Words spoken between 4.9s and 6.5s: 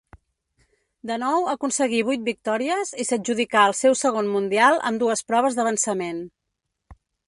amb dues proves d'avançament.